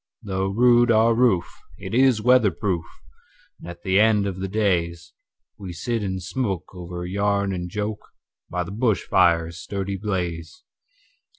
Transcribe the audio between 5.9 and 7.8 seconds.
and smoke over yarn and